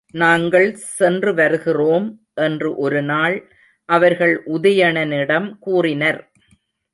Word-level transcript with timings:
நாங்கள் 0.13 0.73
சென்று 0.75 1.33
வருகிறோம் 1.33 2.07
என்று 2.33 2.75
ஒருநாள் 2.75 3.49
அவர்கள் 3.85 4.43
உதயணனிடம் 4.45 5.57
கூறினர். 5.59 6.31